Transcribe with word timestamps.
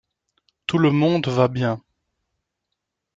Tout 0.65 0.79
le 0.79 0.89
monde 0.89 1.27
va 1.27 1.47
bien. 1.47 1.79